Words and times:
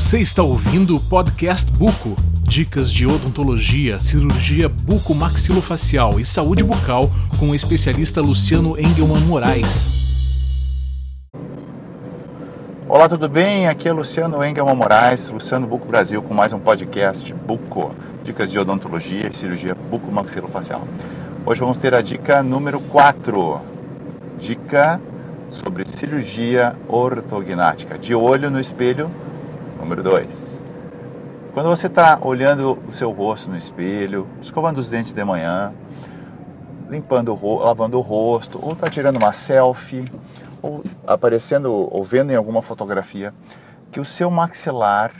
Você 0.00 0.18
está 0.18 0.42
ouvindo 0.42 0.96
o 0.96 1.00
podcast 1.00 1.70
Buco. 1.72 2.16
Dicas 2.42 2.90
de 2.90 3.06
odontologia, 3.06 3.98
cirurgia 3.98 4.66
bucomaxilofacial 4.66 6.18
e 6.18 6.24
saúde 6.24 6.64
bucal 6.64 7.08
com 7.38 7.50
o 7.50 7.54
especialista 7.54 8.22
Luciano 8.22 8.80
Engelman 8.80 9.20
Moraes. 9.20 9.88
Olá, 12.88 13.10
tudo 13.10 13.28
bem? 13.28 13.68
Aqui 13.68 13.88
é 13.88 13.92
Luciano 13.92 14.42
Engelman 14.42 14.74
Moraes, 14.74 15.28
Luciano 15.28 15.66
Buco 15.66 15.86
Brasil, 15.86 16.22
com 16.22 16.32
mais 16.32 16.52
um 16.54 16.58
podcast 16.58 17.32
Buco. 17.34 17.94
Dicas 18.24 18.50
de 18.50 18.58
odontologia 18.58 19.28
e 19.28 19.36
cirurgia 19.36 19.74
bucomaxilofacial. 19.74 20.88
Hoje 21.44 21.60
vamos 21.60 21.76
ter 21.76 21.94
a 21.94 22.00
dica 22.00 22.42
número 22.42 22.80
4. 22.80 23.60
Dica 24.38 25.00
sobre 25.50 25.84
cirurgia 25.84 26.74
ortognática. 26.88 27.98
De 27.98 28.14
olho 28.14 28.50
no 28.50 28.58
espelho, 28.58 29.10
número 29.80 30.02
2. 30.02 30.62
Quando 31.52 31.68
você 31.68 31.88
está 31.88 32.18
olhando 32.22 32.78
o 32.86 32.92
seu 32.92 33.10
rosto 33.10 33.50
no 33.50 33.56
espelho, 33.56 34.28
escovando 34.40 34.78
os 34.78 34.88
dentes 34.88 35.12
de 35.12 35.24
manhã, 35.24 35.72
limpando 36.88 37.34
o 37.34 37.58
lavando 37.58 37.98
o 37.98 38.00
rosto, 38.00 38.60
ou 38.62 38.72
está 38.72 38.88
tirando 38.88 39.16
uma 39.16 39.32
selfie, 39.32 40.04
ou 40.62 40.84
aparecendo 41.06 41.72
ou 41.72 42.04
vendo 42.04 42.30
em 42.30 42.36
alguma 42.36 42.62
fotografia, 42.62 43.34
que 43.90 43.98
o 43.98 44.04
seu 44.04 44.30
maxilar 44.30 45.12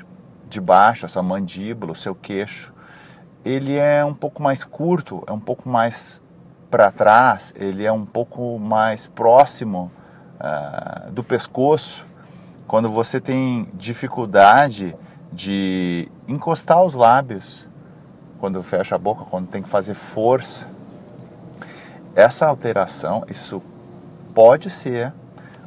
de 0.48 0.60
baixo, 0.60 1.06
a 1.06 1.08
sua 1.08 1.22
mandíbula, 1.22 1.92
o 1.92 1.96
seu 1.96 2.14
queixo, 2.14 2.72
ele 3.44 3.76
é 3.76 4.04
um 4.04 4.14
pouco 4.14 4.42
mais 4.42 4.64
curto, 4.64 5.24
é 5.26 5.32
um 5.32 5.40
pouco 5.40 5.68
mais 5.68 6.22
para 6.70 6.90
trás, 6.90 7.52
ele 7.56 7.84
é 7.84 7.90
um 7.90 8.04
pouco 8.04 8.58
mais 8.58 9.08
próximo 9.08 9.90
uh, 10.36 11.10
do 11.10 11.24
pescoço, 11.24 12.06
quando 12.70 12.88
você 12.88 13.20
tem 13.20 13.68
dificuldade 13.74 14.96
de 15.32 16.08
encostar 16.28 16.80
os 16.84 16.94
lábios, 16.94 17.68
quando 18.38 18.62
fecha 18.62 18.94
a 18.94 18.98
boca, 18.98 19.24
quando 19.24 19.48
tem 19.48 19.60
que 19.60 19.68
fazer 19.68 19.94
força, 19.94 20.68
essa 22.14 22.46
alteração, 22.46 23.24
isso 23.28 23.60
pode 24.32 24.70
ser 24.70 25.12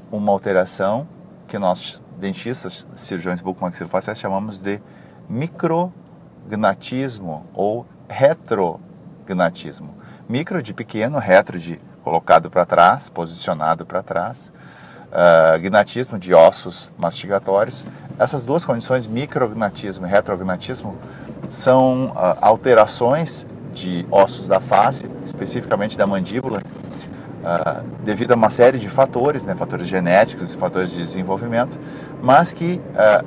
uma 0.10 0.32
alteração 0.32 1.06
que 1.46 1.60
nós 1.60 2.02
dentistas, 2.18 2.88
cirurgiões 2.96 3.42
bucomaxilofaciais 3.42 4.18
chamamos 4.18 4.62
de 4.62 4.82
micrognatismo 5.28 7.46
ou 7.54 7.86
retrognatismo. 8.08 9.94
Micro 10.30 10.64
de 10.64 10.74
pequeno, 10.74 11.20
retro 11.20 11.60
de 11.60 11.82
colocado 12.02 12.50
para 12.50 12.66
trás, 12.66 13.10
posicionado 13.10 13.86
para 13.86 14.02
trás, 14.02 14.54
uh, 15.14 15.60
gnatismo 15.60 16.18
de 16.18 16.34
ossos 16.34 16.92
mastigatórios. 16.98 17.86
Essas 18.18 18.44
duas 18.44 18.66
condições, 18.66 19.08
micrognatismo 19.08 20.06
e 20.06 20.10
retrognatismo, 20.10 20.96
são 21.50 22.08
uh, 22.08 22.38
alterações 22.42 23.46
de 23.72 24.06
ossos 24.12 24.48
da 24.48 24.60
face, 24.60 25.10
especificamente 25.24 25.98
da 25.98 26.06
mandíbula, 26.06 26.62
uh, 26.62 27.84
devido 28.04 28.32
a 28.32 28.36
uma 28.36 28.50
série 28.50 28.80
de 28.80 28.90
fatores, 28.90 29.46
né, 29.46 29.56
fatores 29.56 29.88
genéticos 29.88 30.54
e 30.54 30.58
fatores 30.58 30.92
de 30.92 30.98
desenvolvimento, 30.98 31.80
mas 32.22 32.54
que 32.54 32.82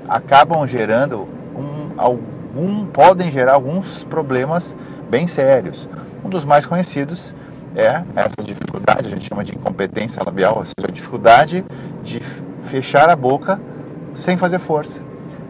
acabam 0.08 0.66
gerando 0.66 1.28
um, 1.54 1.92
algum, 1.96 2.86
podem 2.86 3.30
gerar 3.30 3.54
alguns 3.54 4.04
problemas 4.04 4.76
bem 5.08 5.26
sérios. 5.26 5.88
Um 6.24 6.28
dos 6.28 6.44
mais 6.44 6.66
conhecidos 6.66 7.34
é 7.76 8.02
essa 8.16 8.42
dificuldade, 8.42 9.06
a 9.06 9.10
gente 9.10 9.28
chama 9.28 9.44
de 9.44 9.54
incompetência 9.54 10.22
labial, 10.24 10.56
ou 10.58 10.64
seja, 10.64 10.88
a 10.88 10.90
dificuldade 10.90 11.64
de 12.02 12.20
fechar 12.62 13.08
a 13.10 13.14
boca 13.14 13.60
sem 14.14 14.36
fazer 14.36 14.58
força, 14.58 15.02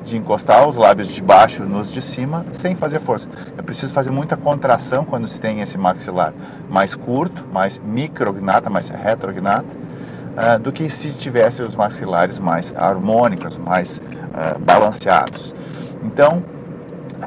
de 0.03 0.17
encostar 0.17 0.67
os 0.69 0.77
lábios 0.77 1.07
de 1.07 1.23
baixo 1.23 1.63
nos 1.63 1.91
de 1.91 2.03
cima 2.03 2.45
sem 2.51 2.75
fazer 2.75 2.99
força. 2.99 3.29
É 3.57 3.63
preciso 3.63 3.93
fazer 3.93 4.11
muita 4.11 4.37
contração 4.37 5.05
quando 5.05 5.29
se 5.29 5.41
tem 5.41 5.61
esse 5.61 5.79
maxilar 5.79 6.35
mais 6.69 6.97
curto, 6.97 7.45
mais 7.53 7.79
micrognata, 7.79 8.69
mais 8.69 8.89
retrognata, 8.89 9.69
uh, 10.37 10.59
do 10.59 10.73
que 10.73 10.91
se 10.91 11.17
tivesse 11.17 11.63
os 11.63 11.77
maxilares 11.77 12.41
mais 12.41 12.75
harmônicos, 12.77 13.57
mais 13.57 13.99
uh, 13.99 14.59
balanceados. 14.59 15.55
Então, 16.03 16.43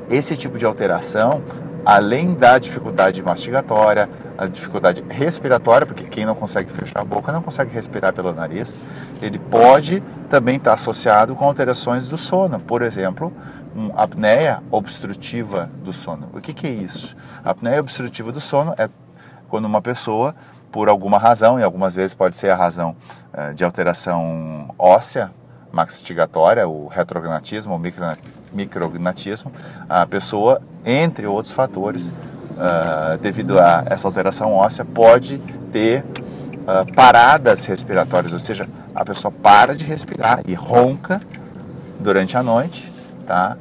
esse 0.10 0.36
tipo 0.36 0.58
de 0.58 0.66
alteração 0.66 1.42
além 1.90 2.36
da 2.36 2.60
dificuldade 2.60 3.24
mastigatória, 3.24 4.08
a 4.38 4.46
dificuldade 4.46 5.04
respiratória, 5.10 5.88
porque 5.88 6.04
quem 6.04 6.24
não 6.24 6.36
consegue 6.36 6.72
fechar 6.72 7.00
a 7.02 7.04
boca 7.04 7.32
não 7.32 7.42
consegue 7.42 7.74
respirar 7.74 8.14
pelo 8.14 8.32
nariz, 8.32 8.80
ele 9.20 9.40
pode 9.40 10.04
também 10.30 10.58
estar 10.58 10.74
associado 10.74 11.36
com 11.36 11.46
alterações 11.46 12.08
do 12.08 12.16
sono, 12.16 12.60
por 12.60 12.84
exemplo, 12.84 13.34
uma 13.74 14.04
apneia 14.04 14.62
obstrutiva 14.70 15.68
do 15.84 15.92
sono. 15.92 16.30
O 16.32 16.40
que, 16.40 16.54
que 16.54 16.68
é 16.68 16.70
isso? 16.70 17.18
A 17.44 17.50
apneia 17.50 17.80
obstrutiva 17.80 18.32
do 18.32 18.40
sono 18.40 18.76
é 18.78 18.88
quando 19.48 19.66
uma 19.66 19.82
pessoa, 19.82 20.36
por 20.72 20.90
alguma 20.90 21.18
razão, 21.18 21.60
e 21.60 21.64
algumas 21.64 21.96
vezes 21.96 22.14
pode 22.14 22.36
ser 22.36 22.52
a 22.52 22.56
razão 22.56 22.96
eh, 23.34 23.54
de 23.54 23.64
alteração 23.64 24.76
óssea, 24.78 25.32
mastigatória, 25.72 26.68
o 26.68 26.88
retrognatismo 26.88 27.74
ou 27.74 27.80
micrognatismo, 28.52 29.52
a 29.88 30.06
pessoa, 30.06 30.62
entre 30.86 31.26
outros 31.28 31.54
fatores, 31.54 32.10
uh, 32.10 33.18
devido 33.22 33.60
a 33.60 33.84
essa 33.86 34.08
alteração 34.08 34.54
óssea, 34.54 34.86
pode 34.86 35.38
ter 35.72 36.04
uh, 36.04 36.94
paradas 36.94 37.66
respiratórias, 37.66 38.34
ou 38.34 38.40
seja, 38.40 38.68
a 38.94 39.06
pessoa 39.06 39.32
para 39.32 39.76
de 39.76 39.86
respirar 39.86 40.42
e 40.48 40.54
ronca 40.54 41.22
durante 42.00 42.38
a 42.38 42.44
noite, 42.44 42.92
tá? 43.26 43.58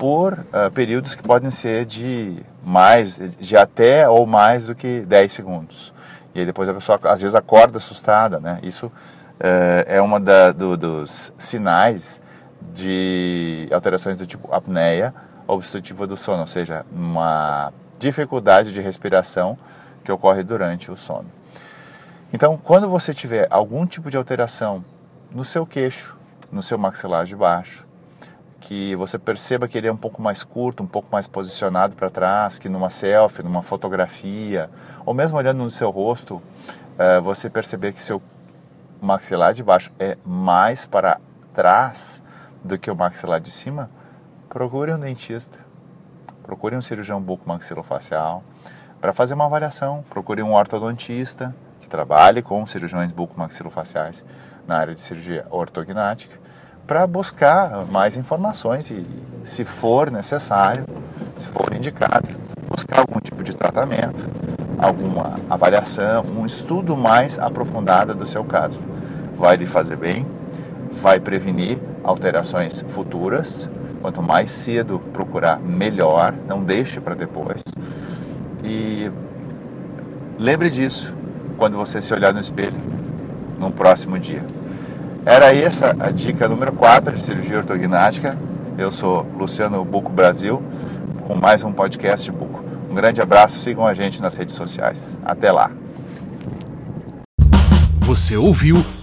por 0.00 0.32
uh, 0.32 0.70
períodos 0.72 1.14
que 1.14 1.22
podem 1.22 1.50
ser 1.50 1.84
de 1.84 2.38
mais, 2.64 3.20
de 3.38 3.54
até 3.54 4.08
ou 4.08 4.26
mais 4.26 4.64
do 4.64 4.74
que 4.74 5.00
10 5.00 5.30
segundos. 5.30 5.92
E 6.34 6.40
aí 6.40 6.46
depois 6.46 6.70
a 6.70 6.74
pessoa 6.74 6.98
às 7.04 7.20
vezes 7.20 7.34
acorda 7.34 7.76
assustada, 7.76 8.40
né? 8.40 8.58
Isso 8.62 8.90
é, 9.38 9.96
é 9.96 10.00
uma 10.00 10.18
da, 10.18 10.52
do, 10.52 10.74
dos 10.74 11.32
sinais 11.36 12.22
de 12.72 13.68
alterações 13.72 14.18
do 14.18 14.26
tipo 14.26 14.52
apneia 14.52 15.14
obstrutiva 15.46 16.06
do 16.06 16.16
sono, 16.16 16.40
ou 16.40 16.46
seja, 16.46 16.84
uma 16.92 17.72
dificuldade 17.98 18.72
de 18.72 18.80
respiração 18.80 19.58
que 20.04 20.12
ocorre 20.12 20.42
durante 20.42 20.90
o 20.90 20.96
sono. 20.96 21.26
Então, 22.32 22.56
quando 22.56 22.88
você 22.88 23.12
tiver 23.12 23.48
algum 23.50 23.84
tipo 23.84 24.10
de 24.10 24.16
alteração 24.16 24.84
no 25.32 25.44
seu 25.44 25.66
queixo, 25.66 26.16
no 26.50 26.62
seu 26.62 26.78
maxilar 26.78 27.24
de 27.24 27.34
baixo, 27.34 27.86
que 28.60 28.94
você 28.94 29.18
perceba 29.18 29.66
que 29.66 29.76
ele 29.76 29.88
é 29.88 29.92
um 29.92 29.96
pouco 29.96 30.22
mais 30.22 30.44
curto, 30.44 30.82
um 30.82 30.86
pouco 30.86 31.08
mais 31.10 31.26
posicionado 31.26 31.96
para 31.96 32.10
trás, 32.10 32.58
que 32.58 32.68
numa 32.68 32.90
selfie, 32.90 33.42
numa 33.42 33.62
fotografia, 33.62 34.70
ou 35.04 35.12
mesmo 35.12 35.36
olhando 35.36 35.58
no 35.58 35.70
seu 35.70 35.90
rosto, 35.90 36.40
é, 36.98 37.18
você 37.18 37.50
perceber 37.50 37.92
que 37.92 38.02
seu 38.02 38.22
maxilar 39.00 39.54
de 39.54 39.62
baixo 39.62 39.90
é 39.98 40.16
mais 40.24 40.86
para 40.86 41.18
trás 41.52 42.22
do 42.62 42.78
que 42.78 42.90
o 42.90 42.96
maxilar 42.96 43.40
de 43.40 43.50
cima, 43.50 43.90
procure 44.48 44.92
um 44.92 44.98
dentista, 44.98 45.58
procure 46.42 46.76
um 46.76 46.82
cirurgião 46.82 47.20
bucomaxilofacial 47.20 48.42
para 49.00 49.12
fazer 49.12 49.34
uma 49.34 49.46
avaliação, 49.46 50.04
procure 50.10 50.42
um 50.42 50.52
ortodontista 50.52 51.54
que 51.80 51.88
trabalhe 51.88 52.42
com 52.42 52.66
cirurgiões 52.66 53.10
bucomaxilofaciais 53.10 54.24
na 54.66 54.76
área 54.76 54.94
de 54.94 55.00
cirurgia 55.00 55.46
ortognática 55.50 56.38
para 56.86 57.06
buscar 57.06 57.86
mais 57.86 58.16
informações 58.16 58.90
e, 58.90 59.06
se 59.44 59.64
for 59.64 60.10
necessário, 60.10 60.84
se 61.38 61.46
for 61.46 61.72
indicado, 61.72 62.28
buscar 62.68 63.00
algum 63.00 63.20
tipo 63.20 63.42
de 63.42 63.54
tratamento, 63.54 64.28
alguma 64.76 65.38
avaliação, 65.48 66.24
um 66.24 66.44
estudo 66.44 66.96
mais 66.96 67.38
aprofundado 67.38 68.14
do 68.14 68.26
seu 68.26 68.44
caso. 68.44 68.80
Vai 69.36 69.56
lhe 69.56 69.66
fazer 69.66 69.96
bem, 69.96 70.26
vai 70.90 71.20
prevenir 71.20 71.80
alterações 72.10 72.84
futuras. 72.88 73.68
Quanto 74.02 74.22
mais 74.22 74.50
cedo 74.50 74.98
procurar, 75.12 75.58
melhor. 75.60 76.34
Não 76.48 76.62
deixe 76.62 77.00
para 77.00 77.14
depois. 77.14 77.62
E 78.64 79.10
lembre 80.38 80.70
disso 80.70 81.14
quando 81.56 81.76
você 81.76 82.00
se 82.00 82.12
olhar 82.12 82.32
no 82.32 82.40
espelho 82.40 82.76
no 83.58 83.70
próximo 83.70 84.18
dia. 84.18 84.44
Era 85.24 85.54
essa 85.54 85.94
a 86.00 86.10
dica 86.10 86.48
número 86.48 86.72
4 86.72 87.12
de 87.12 87.22
cirurgia 87.22 87.58
ortognática. 87.58 88.36
Eu 88.78 88.90
sou 88.90 89.26
Luciano 89.36 89.84
Buco 89.84 90.10
Brasil, 90.10 90.62
com 91.26 91.34
mais 91.34 91.62
um 91.62 91.72
podcast 91.72 92.30
Buco. 92.32 92.64
Um 92.90 92.94
grande 92.94 93.20
abraço, 93.20 93.56
sigam 93.56 93.86
a 93.86 93.92
gente 93.92 94.22
nas 94.22 94.34
redes 94.34 94.54
sociais. 94.54 95.18
Até 95.22 95.52
lá. 95.52 95.70
Você 98.00 98.36
ouviu 98.36 98.82